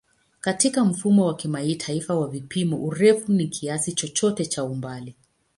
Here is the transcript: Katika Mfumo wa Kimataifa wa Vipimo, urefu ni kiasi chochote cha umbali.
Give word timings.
Katika 0.41 0.85
Mfumo 0.85 1.25
wa 1.25 1.35
Kimataifa 1.35 2.15
wa 2.15 2.27
Vipimo, 2.27 2.77
urefu 2.83 3.31
ni 3.31 3.47
kiasi 3.47 3.91
chochote 3.93 4.45
cha 4.45 4.63
umbali. 4.63 5.15